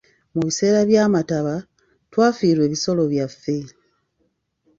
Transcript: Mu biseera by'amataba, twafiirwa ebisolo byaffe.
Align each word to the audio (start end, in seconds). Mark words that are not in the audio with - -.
Mu 0.33 0.41
biseera 0.47 0.79
by'amataba, 0.89 1.55
twafiirwa 2.11 2.63
ebisolo 2.67 3.01
byaffe. 3.11 3.57